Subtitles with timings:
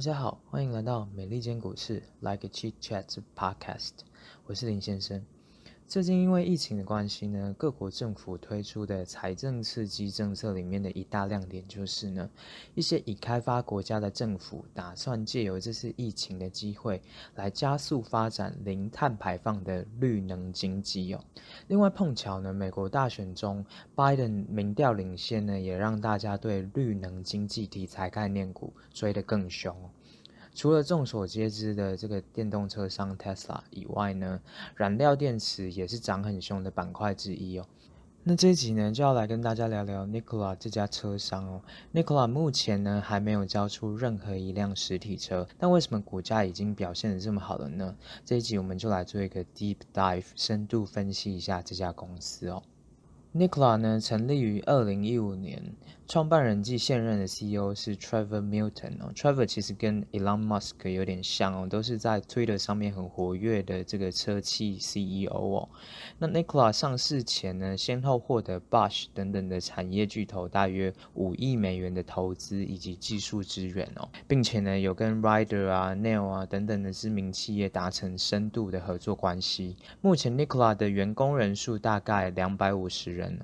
[0.00, 3.04] 大家好，欢迎来到美利坚股市 Like a Chit Chat
[3.36, 3.90] Podcast，
[4.46, 5.22] 我是林先生。
[5.90, 12.30] 最近因为疫情的关系呢，各国政府推出的财政刺激政策里面的一大亮点就是呢，
[12.76, 17.02] 一些已开发国家的政府打算借由这次疫情的机会，
[17.34, 21.24] 来加速发展零碳排放的绿能经济哦。
[21.66, 23.66] 另外碰巧呢，美国大选中
[23.96, 29.74] 拜登民调领先呢，也让大家对绿能经济题材概念股追得更凶。
[30.54, 34.40] 除了众所皆知的这个电动车商 Tesla 以外呢，
[34.76, 37.66] 燃料电池也是涨很凶的板块之一哦。
[38.22, 41.62] 那这一集呢，就要来跟大家聊聊 Nikola 这家车商哦。
[41.94, 47.96] Nikola 目前呢，还没有交出任何一辆实体车，但为什么股价已经表现得这么好了呢？
[48.26, 52.62] 这一集我们就来做一个 Deep Dive，深度分析一下这家公司哦。
[53.34, 55.74] Nikola 呢，成立于二零一五年，
[56.10, 59.12] 创办人暨现任的 CEO 是 Trevor Milton 哦。
[59.14, 65.68] Trevor 其实跟 Elon Musk 有点像哦，都是在 Twitter 上面很活跃的这个车企 CEO 哦。
[66.18, 79.76] 那 Nikola 上市前呢，先后获得 Bosch 等等的产业巨头大约五亿美元的投资以及技术支援哦，并且呢，有跟 Ryder 啊、NIO 啊等等的知名企业达成深度的合作关系。
[80.00, 83.38] 目前 Nikola 的员工人数大概两百五十人。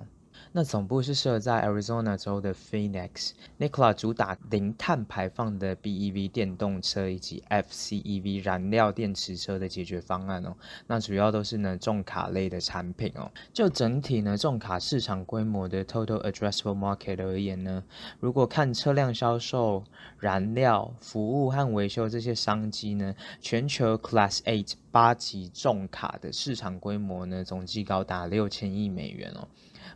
[0.53, 3.33] 那总部是设在 Arizona 州的 Phoenix。
[3.59, 10.57] Nikola 主打零碳排放的 BEV 电动车以及 FCEV 燃料电池车的解决方案哦。
[10.87, 13.31] 那主要都是呢重卡类的产品哦。
[13.53, 17.85] 就整体呢重卡市场规模的 Total Addressable Market 而言呢，
[18.21, 19.85] 如果看车辆销售、
[20.19, 29.47] 燃料、服务和维修这些商机呢，全球 Class 8八级重卡的市场规模呢，总计高达六千亿美元哦。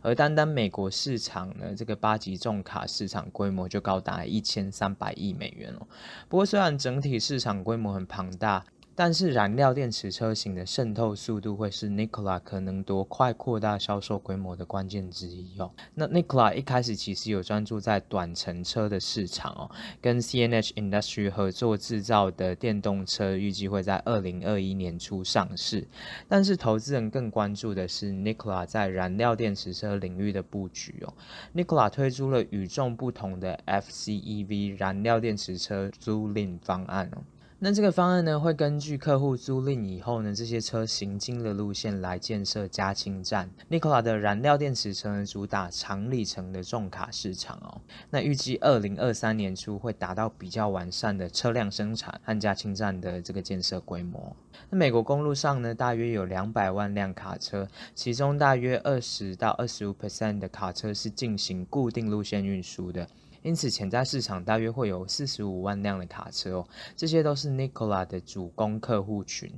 [0.01, 5.87] 而单单美国市场呢，这个八级重卡市场规模就高达一千三百亿美元哦。
[6.27, 8.63] 不过，虽然整体市场规模很庞大。
[8.93, 15.71] 但是燃料电池车型的渗透速度会是 Nikola 可能多快扩大销售规模的关键之一哦。
[15.95, 19.71] 那 Nikola 一开始其实有专注在短程车的市场哦，
[20.01, 25.87] 跟 CNH Industry 合作制造的电动车预计会在二零二一年初上市。
[26.27, 31.13] 但是投资人更关注的是 Nikola 在燃料电池车领域的布局哦。
[31.55, 37.23] Nikola 推出了与众不同的 FCEV 燃料电池车租赁方案哦。
[37.63, 43.47] 那这个方案呢，会根据客户租赁以后呢，这些车行经的路线来建设加氢站。
[43.69, 47.79] Nikola 的燃料电池车呢，主打长里程的重卡市场哦。
[48.09, 54.35] 那预计二零二三年初会达到比较完善的车辆生产和加氢站的这个建设规模。
[54.71, 63.07] 那美国公路上呢，大约有两百万辆卡车，其中大约二十到二十五 percent 的卡车是进行固定路线运输的。
[63.43, 69.51] 因此，潜在市场大约会有四十五万辆的卡车哦，这些都是 Nikola 的主攻客户群。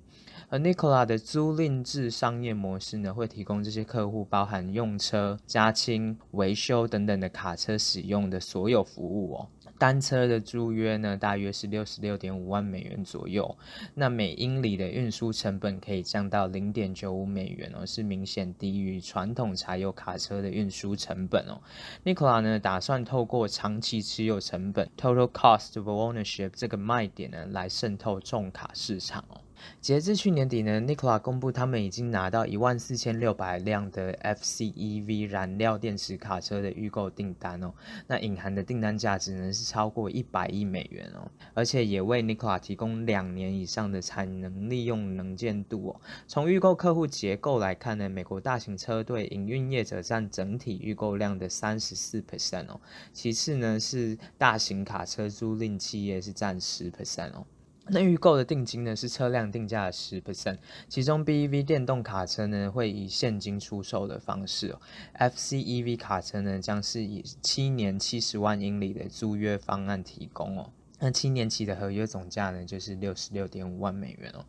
[0.49, 9.47] 而 Nikola 的租赁制商业模式呢，会提供这些客户包含用车、加氢、维修等等的卡车使用的所有服务哦。
[9.83, 13.57] 单车的租约呢，大约是六十六点五万美元左右。
[13.93, 21.59] 那每英里的运输成本可以降到零点九五美元哦，是明显低于传统柴油卡车的运输成本哦。
[22.05, 29.41] Nikola 呢，打算透过长期持有成本 （Total Cost of Ownership） 这个卖点呢，来渗透重卡市场哦。
[29.81, 37.73] 截至去年底呢，Nikola 公布他们已经拿到一万四千六百辆的 FCEV 燃料电池卡车的预购订单哦，
[38.07, 46.01] 那隐含的订单价值呢是超过一百亿美元哦，而且也为 Nikola 提供两年以上的产能利用能见度哦。
[46.27, 52.79] 从预购客户结构来看呢，美国大型车队营运业者占整体预购量的三十四 percent 哦，
[53.11, 57.45] 其次呢是大型卡车租赁企业是占十 percent 哦。
[57.87, 60.57] 那预购的定金呢是车辆定价的十 percent，
[60.87, 64.75] 其中 BEV 电动卡车呢会以现金出售的方式
[65.19, 70.69] ，FCEV 卡车呢将是以七年七十万英里的租约方案提供哦。
[71.05, 74.45] 那七年期的合约总价呢，就是六十六点五万美元哦。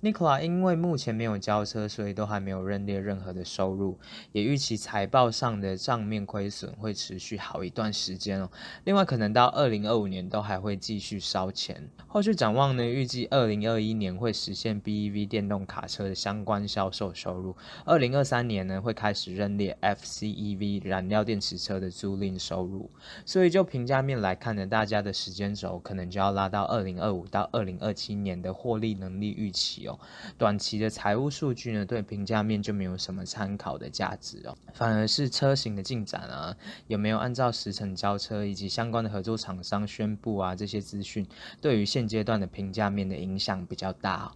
[0.00, 3.98] Nikola 因为目前没有交车，所以都还没有认列任何的收入，
[4.30, 8.48] 也预期财报上的账面亏损会持续好一段时间哦。
[8.84, 11.82] 另外，可能到二零二五年都还会继续烧钱。
[12.06, 22.88] 后续展望呢，预计二零二一年会实现 BEV 电动卡车的相关销售收入，二零二三年呢会开始认列 FCEV 燃料电池车的租赁收入。
[23.24, 29.98] 所以就评价面来看呢，大家的时间轴可可能就要拉到二零二五到二零二七年的获利能力预期哦。
[30.36, 36.54] 短期的财务数据呢，对评价面就没有什么参考的价值哦，反而是车型的进展啊，
[36.86, 41.26] 有没有按照时程交车，以及相关的合作厂商宣布啊，这些资讯
[41.62, 44.34] 对于现阶段的评价面的影响比较大。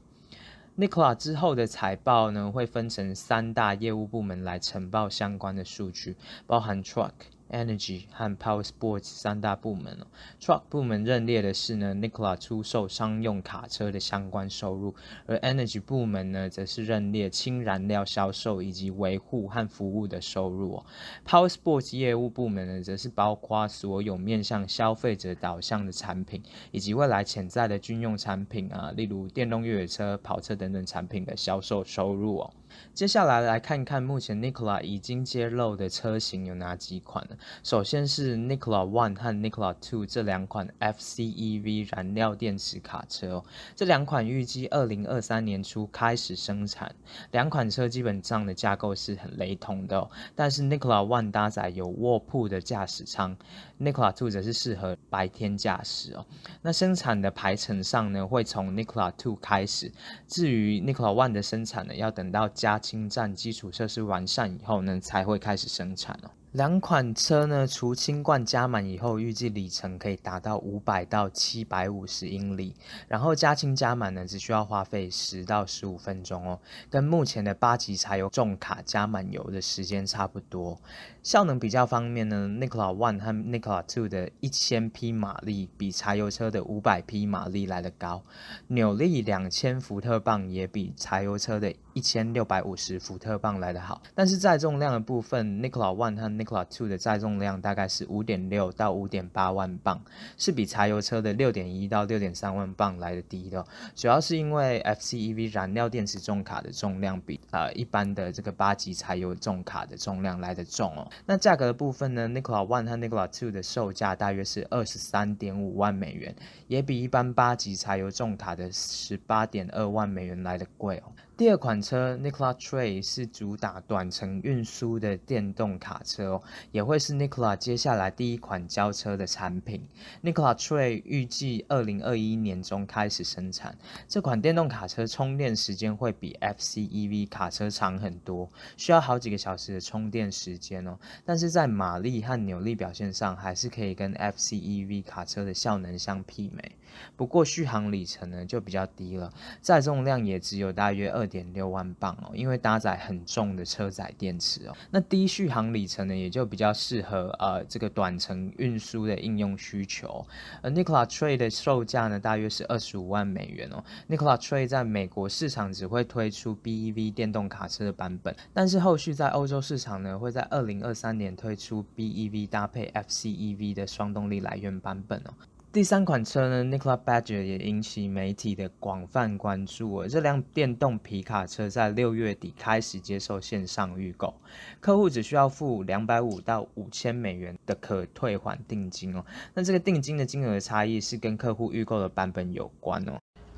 [0.79, 6.17] Nikola 之后的财报呢，会分成三大业务部门来呈报相关的数据，
[6.47, 7.13] 包含 Truck。
[7.50, 10.06] Energy 和 Power Sports 三大部门哦
[10.41, 14.94] ，Truck 部门认列的是呢，Nikola 出售商用卡车的相关收入，
[15.26, 20.87] 而 Energy 部门呢，则是认列氢燃料销售以及维护和服务的收入哦。
[21.26, 32.53] Power Sports 业务部门呢，则是包括所有面向消费者导向的产品，以及未来潜在的军用产品啊，例如电动越野车、跑车等等产品的销售收入哦。
[32.93, 37.37] 接下来来看看目前 Nikola 已经揭露的车型有哪几款呢？
[37.62, 43.44] 首先是 Nikola One 和 Nikola Two 这两款 FCEV 燃料电池卡车哦，
[43.75, 46.94] 这两款预计二零二三年初开始生产。
[47.31, 53.37] 两款车基本上的架构是很雷同的哦，但是 Nikola One 搭载有卧铺的驾驶舱
[53.81, 56.26] ，Nikola Two 则是适合白天驾驶哦。
[56.62, 59.90] 那生产的排程上呢，会从 Nikola Two 开始，
[60.26, 66.31] 至于 Nikola One 的生产呢，要等到加氢站基础设施完善以后呢，才会开始生产哦。
[66.52, 72.75] 两款车呢，除氢罐加满以后，预计里程可以达到五百到七百五十英里，
[73.06, 76.58] 然后加氢加满呢，只需要花费十到十五分钟哦，
[76.91, 80.81] 跟目前的八级柴油重卡加满油的时间差不多。
[81.23, 88.23] 效能比较方面呢，Nikola One 和 Nikola Two 的一千匹马力比柴油车的五百匹马力来得高，
[88.69, 100.01] 扭力两千伏特磅也比柴油车的一千六百五十伏特磅来得好，但是载重量的部分，Nikola One 和 Nikola Two 的载重量大概是五点六到五点八万磅，
[100.39, 103.67] 是比柴油车的六点一到六点三万磅来得低的。
[103.95, 111.11] 主要是因为 FCEV 燃料电池重卡的重量比呃一般的这个八级柴油重卡的重量来得重哦。
[111.27, 116.35] 那价格的部分呢，Nikola One 和 Nikola Two 的售价大约是二十三点五万美元，
[116.69, 121.13] 也比一般八级柴油重卡的十八点二万美元来得贵哦。
[121.41, 129.83] 第二款车 Nikola Tre 是主打短程运输的电动卡车哦，也会是 Nikola 接下来第一款交车的产品。
[130.23, 133.75] Nikola Tre 预计二零二一年中开始生产。
[134.07, 138.47] 这款电动卡车充电时间会比 FCEV 卡车长很多，
[138.77, 140.99] 需要好几个小时的充电时间哦。
[141.25, 146.73] 但是在马力和扭力表现上，还是可以跟 FCEV 卡车的效能相媲美。
[147.17, 149.33] 不过续航里程呢就比较低了，
[149.63, 154.77] 载重量也只有大约二点六万磅哦，因为搭载很重的车载电池哦。
[154.91, 160.27] 那低续航里程呢，也就比较适合呃这个短程运输的应用需求。
[160.61, 163.82] 而 Nikola Tre 的售价呢，大约是二十五万美元哦。
[164.09, 175.31] Nikola Tre 在美国市场只会推出 BEV 电动卡车的版本，但是后续在欧洲市场呢，会在二零二三年推出 BEV 搭配 FCEV 的双动力来源版本哦。
[175.72, 180.05] 第三款车呢，Nikola Badger 也引起媒体的广泛关注。
[180.08, 184.34] 这辆电动皮卡车在六月底开始接受线上预购，
[184.81, 189.25] 客户只需要付两百五到五千美元的可退还定金哦。
[189.55, 193.12] 那这个定金的金额差异是跟客户预购的版本有关哦。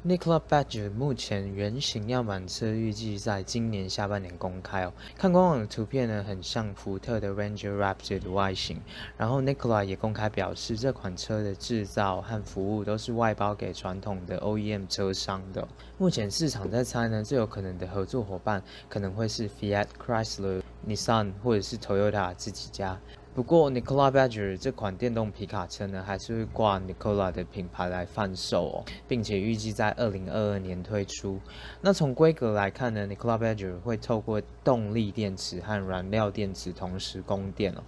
[0.05, 4.93] Nikola Badger 目前原型样板车预计在今年下半年公开哦。
[5.17, 8.81] 看官网的图片呢，很像福特的 Ranger Raptor 的外形。
[9.17, 15.69] 然后 Nikola 也公开表示，这款车的制造和服务都是外包给传统的 OEM 车商的。
[15.99, 22.99] 目前市场在猜呢，最有可能的合作伙伴可能会是 Fiat Chrysler、Nissan 或者是 Toyota 自己家。
[23.35, 31.41] 不过，Nicola Badger 这款电动皮卡车呢，还是会挂 Nicola 的品牌来贩售哦，并且预计在二零二二年推出。
[31.81, 37.83] 那从规格来看呢，Nicola Badger 会透过动力电池和燃料电池同时供电哦，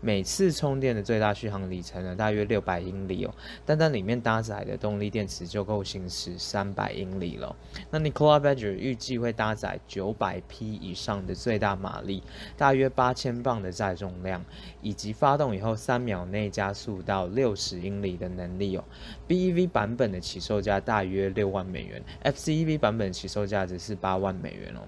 [0.00, 3.34] 每次充电的最大续航里程呢，大约六百英里哦。
[3.64, 7.54] 单单里面搭载的动力电池就够行驶三百英里了。
[7.90, 12.22] 那 Nikola Badger 预计会搭载九百匹以上的最大马力，
[12.56, 14.44] 大约八千磅的载重量。
[14.82, 18.84] 以及发动以后三秒内加速到六十英里的能力哦。
[19.28, 24.80] BEV 版本的起售价大约六万美元，FCEV 版本起售价则是八万美元哦。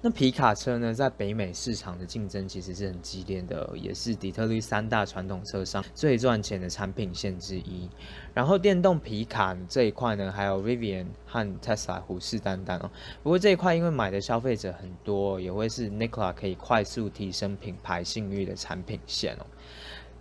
[0.00, 7.88] 那皮卡车呢，在北美市场的竞争其实是很激烈的，也是底特律三大传统车商最赚钱的产品线之一。
[8.32, 12.90] 然后电动皮卡这一块呢，还有 Rivian 和 Tesla 虎视眈眈哦。
[13.22, 19.46] 不过这一块因为买的消费者很多，也会是 Nikola 可以快速提升品牌信誉的产品线哦。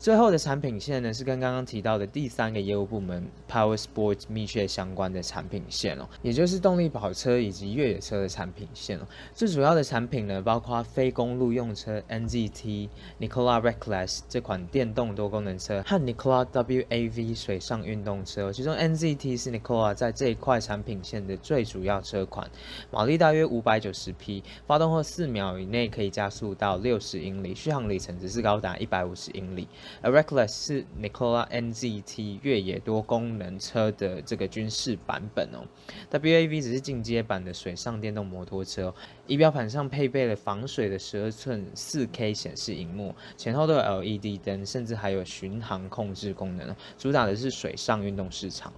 [0.04, 9.08] 最后的产品线呢，是跟刚刚提到的第三个业务部门 Power Sports 密切相关的产品线哦，也就是动力跑车以及越野车的产品线哦。
[9.34, 12.90] 最主要的产品呢，包括非公路用车 NZT
[13.22, 22.46] Nikola Reckless 这款电动多功能车和 Nikola WAV 水上运动车，其中 NZT 是 Nikola 在这一块产品线的最主要车款，
[22.92, 29.66] 马力大约五百九十匹，发动后四秒以内可以加速到六十英里，续航里程则是高达一百五十英里。
[30.02, 35.66] A Reckless 是 Nicola NZT 越野多功能车的这个军事版本哦
[36.12, 38.96] ，WAV 只是进阶版的水上电动摩托车哦。
[39.28, 48.74] 仪表盘上配备了防水的十二寸四 K 显示荧幕，前后都有 LED 灯，甚至还有巡航控制功能，主打的是水上运动市场。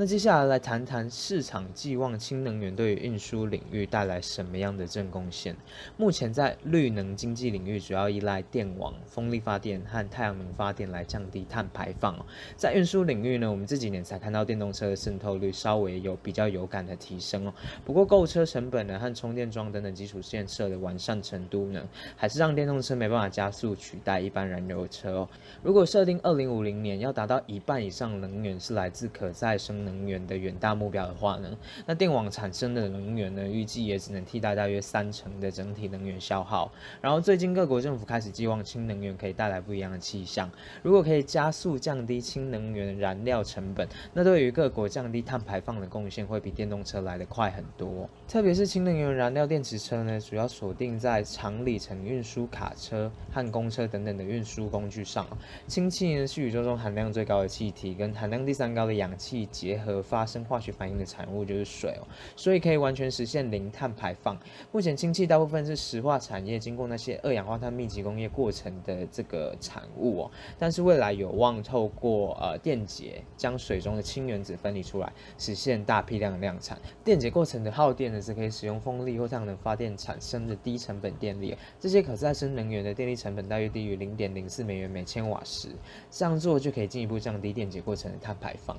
[0.00, 5.54] 那接下来来谈谈市场寄望氢能源对于运输领域带来什么样的正贡献？
[5.98, 12.16] 目前在绿能经济领域，主要依赖电网、风力发电和太阳能发电来降低碳排放。
[12.56, 17.52] 在运输领域呢，我们这几年才看到电动车的渗透率稍微有比较有感的提升哦。
[17.84, 25.28] 不过购车成本呢和充电桩等等基础建设的完善程度呢，还是让电动车没办法加速取代一般燃油车哦。
[25.62, 36.70] 如果设定二零五零年要达到一半以上能源是来自可再生能能源的远大目标的话呢，那电网产生的能源呢，预计也只能替代大约三成的整体能源消耗。
[37.00, 40.50] 然后最近各国政府开始寄望氢能源可以带来不一样的气象。
[40.82, 48.08] 如果可以加速降低氢能源燃料成本，那对于各国降低碳排放的贡献会比电动车来得快很多。
[48.28, 55.26] 特别是氢能源燃料电池车呢，主要锁定在长里程运输卡车和公车等等的运输工具上。
[55.66, 60.00] 氢气呢是宇宙中含量最高的气体，跟含量第三高的氧气结结合。
[60.10, 62.02] 发生化学反应的产物就是水哦，
[62.34, 64.36] 所以可以完全实现零碳排放。
[64.72, 76.76] 目前氢气大部分是石化产业经过那些二氧化碳密集工业过程的这个产物哦，但是未来有望透过呃电解将水中的氢原子分离出来，实现大批量的量产。
[77.04, 81.56] 电解过程的耗电呢，是可以使用风力或太阳能发电产生的低成本电力。
[81.78, 85.68] 这些可再生能源的电力成本大约低于零点零四美元每千瓦时，
[86.10, 88.76] 这样做就可以进一步降低电解过程的碳排放。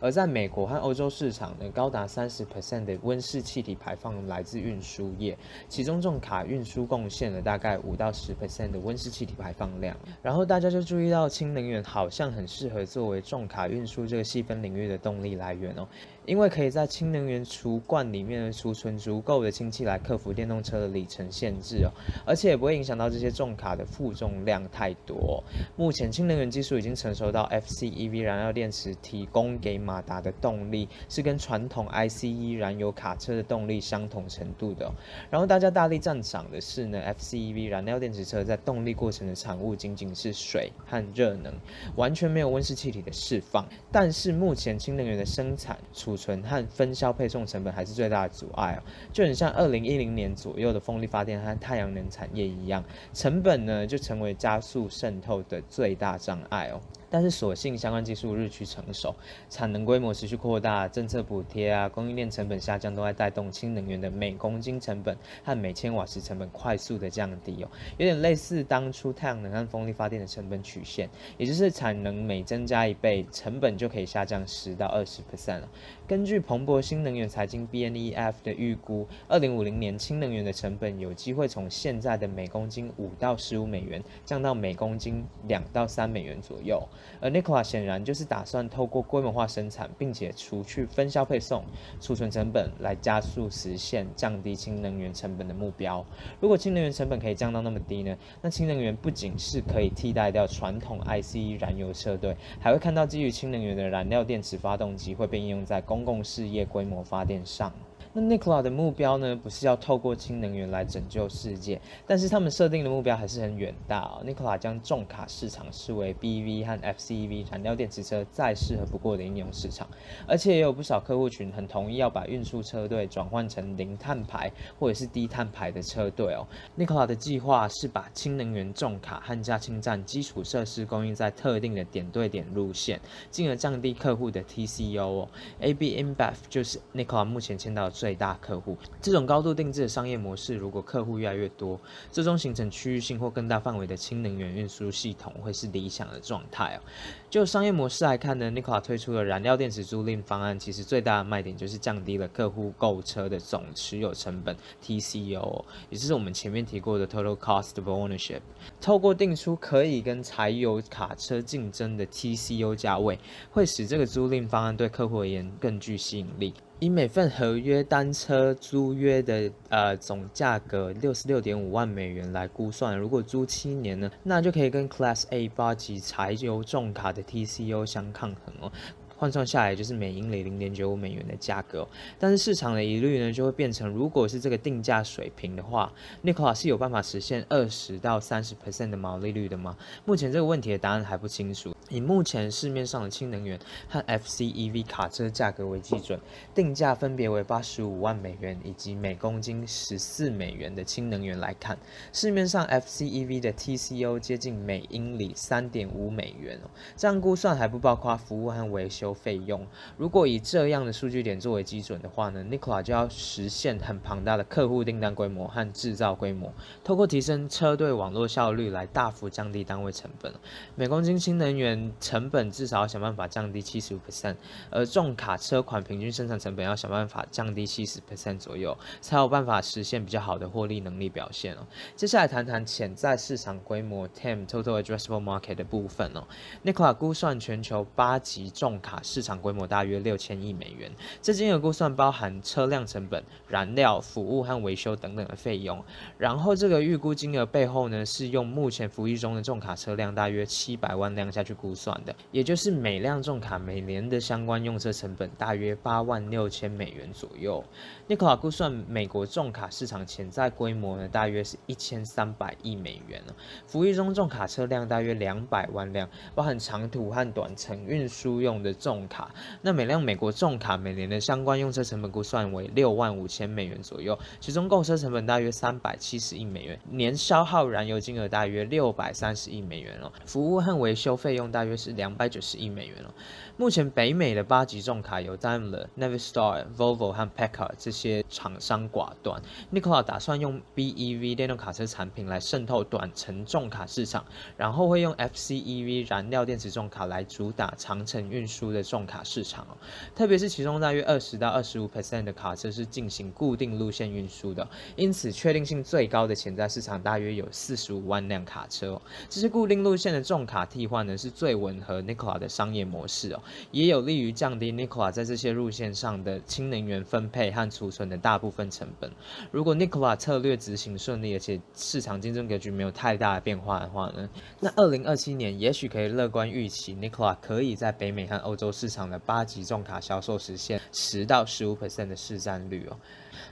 [0.00, 5.36] 而在美国和欧洲市场呢，高达三十 percent 的温室气体排放来自运输业，
[5.68, 9.96] 其中重卡运输贡献了大概五到十 percent 的温室气体排放量。
[10.22, 15.88] 然后大家就注意到氢能源好像很适合作为重卡运输这个细分领域的动力来源哦。
[16.26, 21.90] 因为可以在氢能源储罐里面储存足够的氢气来克服电动车的里程限制哦，
[22.24, 25.42] 而且也不会影响到这些重卡的负重量太多。
[25.76, 34.90] 目前氢能源技术已经成熟到 FCEV 燃料电池提供给马达的动力是跟传统 ICE 燃油卡车的动力相同程度的。
[35.30, 41.54] 然后大家大力赞赏的是呢，FCEV 燃料电池车在动力过程的产物仅仅是水和热能，
[41.94, 43.64] 完全没有温室气体的释放。
[43.92, 48.82] 但是目前氢能源的生产储存和分销配送成本还是最大的阻碍哦，
[49.12, 52.82] 就很像二零一零年左右的风力发电和太阳能产业一样，
[53.12, 56.80] 成本呢就成为加速渗透的最大障碍哦。
[57.08, 59.14] 但是，所幸相关技术日趋成熟，
[59.48, 71.08] 产能规模持续扩大，政策补贴啊，供应链成本下降，都在带动氢能源的每公斤成本和每千瓦时成本快速的降低哦，有点类似当初太阳能和风力发电的成本曲线，
[71.38, 75.68] 也就是产能每增加一倍，成本就可以下降十到二十 percent 了。
[76.08, 86.82] 根据彭博新能源财经 BNEF 的预估，二零五零年氢能源的成本有机会从现在的每公斤五到十五美元，降到每公斤两到三美元左右。
[87.20, 91.64] 而 Nikola 显然就是打算透过规模化生产，并且除去分销配送、
[92.00, 96.04] 储存成本，来加速实现降低氢能源成本的目标。
[96.40, 98.16] 如果氢能源成本可以降到那么低呢？
[98.42, 107.72] 那氢能源不仅是可以替代掉传统 ICE 燃油车队，还会看到基于氢能源的燃料电池发动机会被应用在公共事业规模发电上。
[108.18, 114.24] 那 Nikola 的目标呢，不是要透过氢能源来拯救世界，但是他们设定的目标还是很远大哦。
[114.24, 119.86] Nikola 将重卡市场视为 BV 和 FCV 燃料电池车再适合不过的应用市场，
[120.26, 126.46] 而且也有不少客户群很同意要把运输车队转换成零碳排或者是低碳排的车队哦。
[126.78, 132.98] Nikola 的计划是把氢能源重卡和加氢站基础设施供应在特定的点对点路线，
[133.30, 135.28] 进而降低客户的 TCO 哦。
[135.60, 138.76] AB InBev 就是 Nikola 目前签到最最大客户。
[139.02, 141.76] 这种高度定制的商业模式，如果客户越来越多，
[142.08, 146.80] 最终形成区域性或更大范围的氢能源运输系统，会是理想的状态哦。
[147.28, 158.42] 就商业模式来看呢，Nikola 推出的燃料电池租赁方案，其实最大的卖点就是降低了客户购车的总持有成本 （TCO），也就是我们前面提过的 Total Cost of Ownership。
[158.80, 163.18] 透过定出可以跟柴油卡车竞争的 TCO 价位，
[163.50, 166.54] 会使这个租赁方案对客户而言更具吸引力。
[166.78, 178.70] 以每份合约单车租约的呃总价格六十六点五万美元来估算，如果租七年呢，那就可以跟 Class A 八级柴油重卡的 TCO 相抗衡哦。
[179.16, 181.86] 换算下来就是每英里零点九五美元的价格，
[182.18, 185.92] 但是市场的疑虑呢就会变成，如果是这个定价水平的话
[186.22, 189.76] ，Nikola 是有办法实现二十到三十 percent 的毛利率的吗？
[190.04, 191.74] 目前这个问题的答案还不清楚。
[191.88, 193.56] 以目前市面上的氢能源
[193.88, 196.18] 和 FCEV 卡车价格为基准，
[196.52, 201.78] 定价分别为八十五万美元以及每公斤十四美元的氢能源来看，
[202.12, 206.68] 市面上 FCEV 的 TCO 接近每英里三点五美元哦。
[206.96, 209.05] 这样估算还不包括服务和维修。
[209.12, 216.52] 费用，如果以这样的数据点作为基准的话呢，Nikola 就要实现很庞大的客户订单规模和制造规模，
[216.84, 220.32] 透过提升车队网络效率来大幅降低单位成本。
[220.74, 224.36] 每公斤氢能源成本至少要想办法降低七十五 percent，
[224.70, 231.66] 而重卡车款平均生产成本要想办法降低七十 percent 左右，才有办法实现比较好的获利能力表现哦。
[231.94, 236.24] 接下来谈谈潜在市场规模 TAM Total Addressable Market 的部分哦。
[236.64, 245.82] Nikola 估算全球八级重卡市场规模大约六千亿美元，这金额估算包含车辆成本、燃料、服务和维修等等的费用。
[246.18, 257.62] 然后这个预估金额背后呢，是用目前服役中的重卡车辆大约七百万辆下去估算的，也就是每辆重卡每年的相关用车成本大约八万六千美元左右。
[258.08, 263.22] Nikola 估算美国重卡市场潜在规模呢，大约是一千三百亿美元。
[263.66, 269.28] 服役中重卡车辆大约两百万辆，包含长途和短程运输用的重卡。
[269.62, 283.10] 那每辆美国重卡每年的相关用车成本估算为六万五千美元左右，其中购车成本大约三百七十亿美元，年消耗燃油金额大约六百三十亿美元哦，服务和维修费用大约是两百九十亿美元哦。
[283.58, 289.40] 目前北美的八级重卡由 Daimler、Navistar、Volvo 和 PACCAR 这些厂商寡断
[289.72, 294.22] ，Nikola 打算用 BEV 电动卡车产品来渗透短程重卡市场，
[294.58, 299.72] 然后会用 FCEV 燃料电池重卡来主打长程运输的重卡市场哦，
[300.14, 309.02] 特别是其中大约二十到二十五 percent 的卡车是进行固定路线运输的，因此确定性最高的潜在市场大约有四十五万辆卡车哦。
[309.30, 319.10] 这些固定路线的重卡替换呢，是最吻合 Nikola 的商业模式哦，也有利于降低 Nikola 在这些路线上的氢能源分配和储存的大部分成本。
[319.50, 324.28] 如果 Nikola 策略执行顺利，而且市场竞争格局没有太大的变化的话呢，
[324.60, 332.96] 那二零二七年也许可以乐观预期 Nikola 可以在北美和欧洲市场的八级重卡销售实现十到十五 percent 的市占率哦。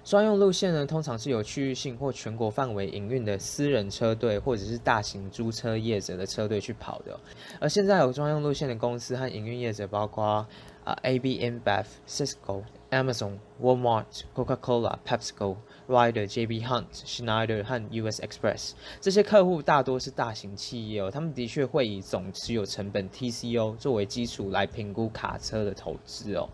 [0.04, 7.18] 专用路线呢，通常是有区域性或全国范围营运的私人车队或者是大型租车业者的车队去跑的。
[7.58, 10.46] 而现在有专用路线的公司和营运业者包括
[10.84, 15.56] 啊 AB InBev、Cisco、Amazon、Walmart、Coca-Cola、PepsiCo、
[15.88, 18.72] Ryder、JB Hunt、Schneider 和 US Express。
[19.00, 26.46] 这些客户大多是大型企业哦，他们的确会以总持有成本 TCO 作为基础来评估卡车的投资哦。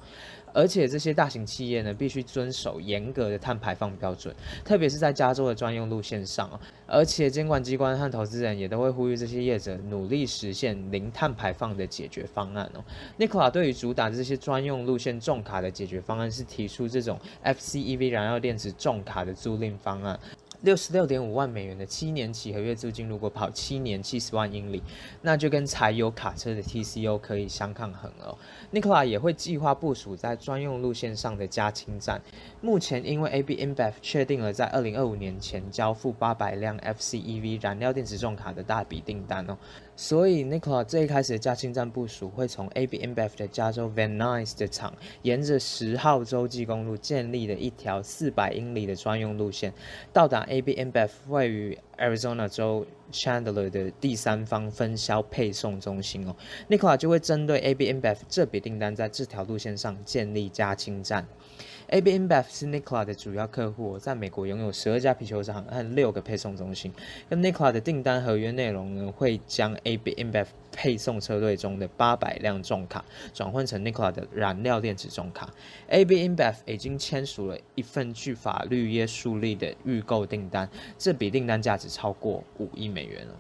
[0.53, 4.35] 而且这些大型企业呢，必须遵守严格的碳排放标准，
[4.65, 6.51] 特别是在加州的专用路线上。
[6.87, 12.85] 而且监管机关和投资人也都会呼吁这些业者努力实现零碳排放的解决方案哦。
[13.19, 20.19] Nikola 对于主打这些专用路线重卡的解决方案是提出这种 FCEV 燃料电池重卡的租赁方案。
[20.63, 24.83] 六十六点五万美元的七年期合约租金，如果跑七年七十万英里，
[25.23, 28.37] 那就跟柴油卡车的 TCO 可以相抗衡了。
[28.73, 32.21] Nikola 也会计划部署在专用路线上的加氢站。
[32.61, 39.57] 目前因为 AB InBev 确定了在二零二五年前交付八百辆 FCEV 燃料电池重卡的大笔订单哦。
[39.97, 44.93] 所以，Nikola 最开始的加氢站部署会从 AB InBev 的加州 Van Nuys 的厂，
[45.23, 49.75] 沿着十号洲际公路建立的一条四百英里的专用路线，
[50.11, 56.35] 到达 AB InBev 位于 Arizona 州 Chandler 的第三方分销配送中心哦。
[56.69, 61.25] Nikola 就会针对 AB InBev 这笔订单，在这条路线上建立加氢站。
[61.91, 66.93] AB InBev 是 Nikola 的主要客户，在美国拥有十二家啤酒厂和六个配送中心。
[67.29, 75.53] 跟 Nikola 的订单合约内容呢，会将 AB InBev 配送车队中的八百辆重卡转换成 Nikola 的燃料电池重卡。
[75.89, 83.35] AB InBev 已经签署了一份具法律约束力的预购订单，这笔订单价值超过五亿美元了。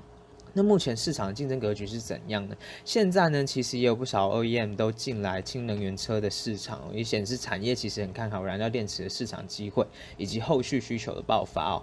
[0.53, 2.57] 那目前市场竞争格局是怎样呢？
[2.85, 9.87] 现在呢，其实也有不少 OEM 都进来氢能源车的市场，也显示产业其实很看好燃料电池的市场机会
[10.17, 11.83] 以及后续需求的爆发哦。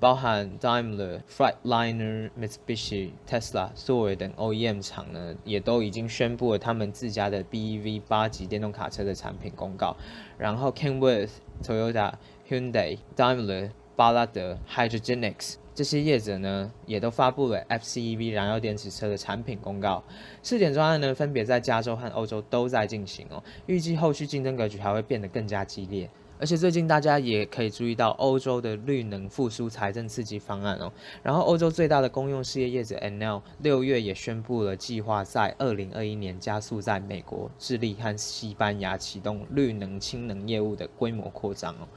[0.00, 9.96] 包含 Daimler、Freightliner、Mitsubishi、Tesla、Soy 等 OEM 厂呢，也都已经宣布了他们自家的 BEV 八级电动卡车的产品公告。
[10.36, 11.30] 然后 Kenworth、
[11.64, 12.12] Toyota、
[12.48, 15.54] Hyundai、Daimler、巴拉德、Hydrogenics。
[15.78, 20.02] 这些业者呢，也都发布了 FCEV 燃料电池车的产品公告。
[20.42, 23.40] 试点方案呢，分别在加州和欧洲都在进行哦。
[23.66, 26.10] 预计后续竞争格局还会变得更加激烈。
[26.40, 30.92] 而且最近大家也可以注意到欧洲的绿能复苏财政刺激方案哦。
[31.22, 41.88] 然后欧洲最大的公用事业业者 Enel 六月也宣布了计划在二零二一年加速在美国、智利和西班牙启动绿能氢能业务的规模扩张哦。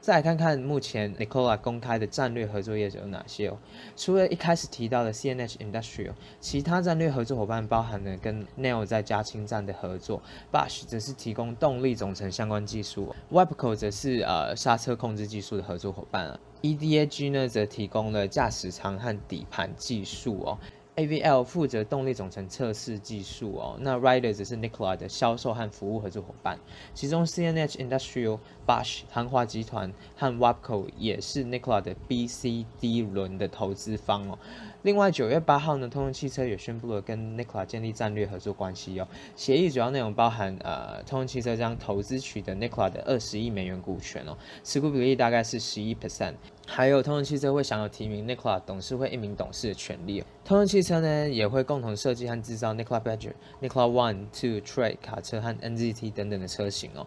[0.00, 3.58] 再来看看目前 Nicola 公开的战略合作业者有哪些哦。
[3.94, 20.58] 除了一开始提到的 CNH Industrial，其他战略合作伙伴包含了跟 Nel 在加氢站的合作，Bosch 则是提供动力总成相关技术，Webco 则是呃刹车控制技术的合作伙伴啊，EDAG 呢则提供了驾驶舱和底盘技术哦。
[21.00, 26.58] AVL 负责动力总成测试技术哦，那 Ryder 则是 Nikola 的销售和服务合作伙伴，
[26.92, 34.38] 其中 CNH Industrial、Bosch 航华集团和 Wabco 也是 Nikola 的 B、C、D 轮的投资方哦。
[34.82, 39.08] 另外，九月八号呢，通用汽车也宣布了跟 Nikola 建立战略合作关系哦。
[39.36, 46.34] 协议主要内容包含，呃，通用汽车将投资取得 Nikola 的二十亿美元股权哦，持股比例大概是十一 percent。
[46.72, 50.22] 还有，通用汽车会享有提名 Nikola 董事会一名董事的权利。
[50.44, 57.04] 通用汽车呢，也会共同设计和制造 Nikola Badger、Nikola One、Two、Tre 卡车和 NZT 等等的车型哦。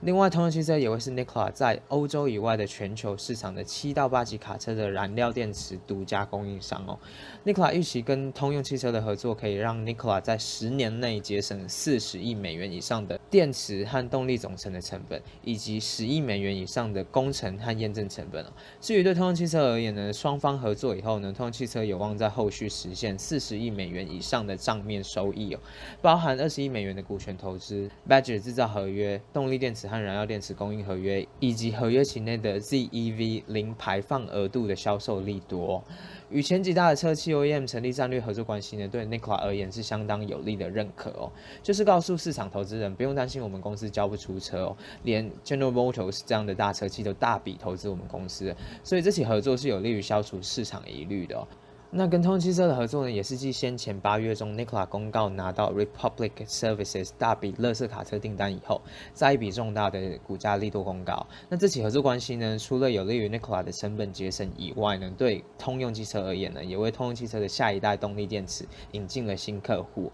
[0.00, 6.98] 另外，通用汽车也会是 Nikola 在欧洲以外的全球市场的七到八级卡车的燃料电池独家供应商哦。
[7.44, 18.52] Nikola 预期跟通用汽车的合作，可以让 Nikola 在十年内节省四十亿美元以上的电池和动力总成的成本，以及十亿美元以上的工程和验证成本哦。
[18.80, 25.60] 至于对通用汽车而言呢，双方合作以后呢，通用汽车有望在后续实现四十亿美元以上的账面收益哦，
[26.02, 29.86] 包含二十亿美元的股权投资、Badger 制造合约、动力电池。
[29.86, 35.80] 和燃料电池供应合约，以及合约期内的 ZEV 零排放额度的销售利多，
[36.28, 41.30] 与前几大的车企 OEM 成立战略合作关系呢，对 Nikola 而言是相当有利的认可哦。
[41.62, 51.46] 就是告诉市场投资人，不用担心我们公司交不出车哦，连 General Motors 这样的大车企都大笔投资我们公司，所以这起合作是有利于消除市场疑虑的。
[51.90, 58.80] 那跟通用汽车的合作呢，也是继先前八月中 Nikola 公告拿到 Republic Services 大笔乐色卡车订单以后，
[59.14, 61.26] 再一笔重大的股价力度公告。
[61.48, 70.10] 那这起合作关系呢，除了有利于 Nikola 的成本节省以外呢，对通用汽车而言呢，也为通用汽车的下一代动力电池引进了新客户。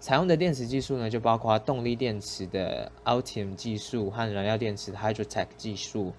[0.00, 6.12] 采用的电池技术呢，就包括动力电池的 Ultium 技术和燃料电池的 HydroTech 技术。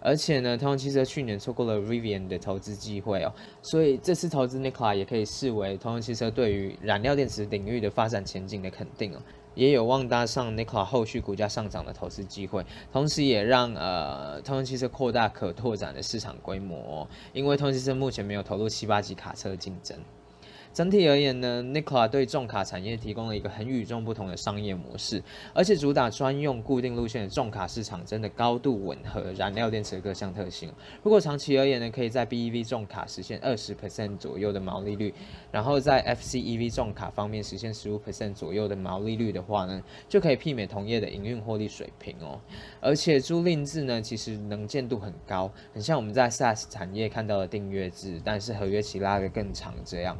[0.00, 9.18] 而且呢，通用汽车去年错过了 Rivian 的投资机会哦，所以这次投资 Nikola 也可以视为通用汽车对于燃料电池领域的发展前景的肯定哦，
[9.56, 19.98] 也有望搭上 Nikola 后续股价上涨的投资机会，同时也让呃通用汽车扩大可拓展的市场规模哦，因为通用汽车目前没有投入七八级卡车的竞争。
[20.76, 25.22] 整体而言呢，Nikola 对重卡产业提供了一个很与众不同的商业模式，
[25.54, 30.70] 而且主打专用固定路线的重卡市场真的高度吻合燃料电池的各项特性。
[31.02, 35.14] 如果长期而言呢，可以在 BEV 重卡实现二十 percent 左右的毛利率，
[35.50, 42.38] 然后在 FCEV 重卡方面实现十五 percent 左右的毛利率的话呢，就可以媲美同业的营运获利水平哦。
[42.82, 50.14] 而且租赁制呢，其实能见度很高，很像我们在 SaaS 产业看到的订阅制，但是合约期拉得更长这样。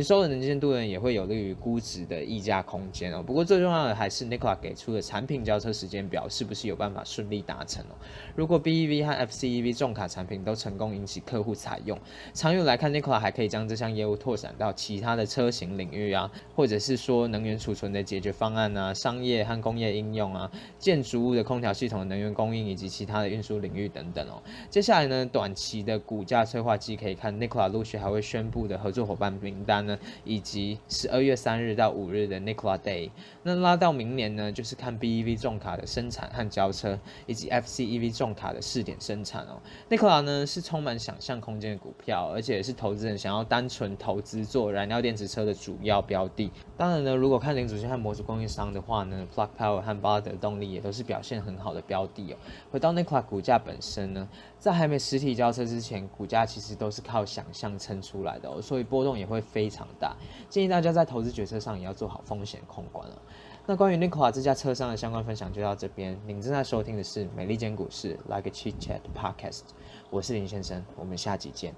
[0.00, 3.22] 营收的能见度呢，也会有利于估值的溢价空间哦。
[3.22, 7.92] 不过最重要的还是 Nikola 给出的产品交车时间表，是不是有办法顺利达成哦？
[8.34, 11.98] 如果 BEV 和 FCEV 重卡产品都成功引起客户采用，
[12.32, 24.40] 长远来看，Nikola 还可以将这项业务拓展到其他的车型领域啊，或者是说能源储存的解决方案啊，商业和工业应用啊，建筑物的空调系统的能源供应以及其他的运输领域等等哦。
[24.70, 33.10] 接下来呢，短期的股价催化剂可以看 Nikola 陆续还会宣布的合作伙伴名单呢，以及十二月三日到五日的 Nikola Day。
[33.42, 39.58] 那拉到明年呢，就是看 BEV 重卡的生产和交车，以及 FCEV 重卡的试点生产哦。
[39.88, 46.52] Nikola 呢是充满想象空间的股票，而且也是投资人想要单纯投资做燃料电池车的主要标的。
[46.76, 52.36] 当然呢，如果看零组件和模组供应商的话呢，Plug Power 和巴德动力也都是表现很好的标的哦。
[52.70, 60.14] 回到 Nikola 股价本身呢，在还没实体交车之前，股价其实都是靠想象撑出来的哦，所以波动也会非常大。
[60.50, 63.16] 建议大家在投资决策上也要做好风险控管了。
[63.66, 66.18] 那关于 Nikola 这家车商的相关分享就到这边。
[66.26, 69.60] 您正在收听的是美利坚股市 Like a Chit Chat Podcast，
[70.10, 71.74] 我是林先生，我们下集见。